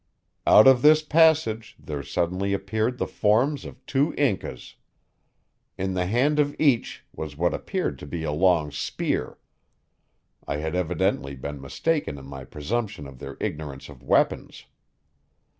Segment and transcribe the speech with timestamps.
[0.47, 4.73] Out of this passage there suddenly appeared the forms of two Incas.
[5.77, 9.37] In the hand of each was what appeared to be a long spear
[10.47, 14.65] I had evidently been mistaken in my presumption of their ignorance of weapons.